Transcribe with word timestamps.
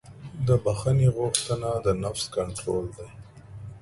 د 0.47 0.49
بښنې 0.63 1.09
غوښتنه 1.17 1.69
د 1.85 1.87
نفس 2.03 2.23
کنټرول 2.35 2.85
دی. 2.97 3.09